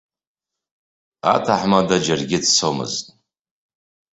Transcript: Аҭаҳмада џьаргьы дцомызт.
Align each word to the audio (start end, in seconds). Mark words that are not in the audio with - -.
Аҭаҳмада 1.33 1.97
џьаргьы 2.03 2.39
дцомызт. 2.43 3.05